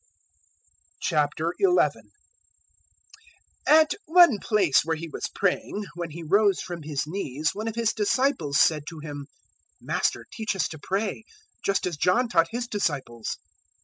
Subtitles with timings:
[1.05, 2.01] 011:001
[3.67, 7.75] At one place where He was praying, when He rose from His knees one of
[7.75, 9.27] His disciples said to Him,
[9.79, 11.23] "Master, teach us to pray,
[11.63, 13.37] just as John taught his disciples."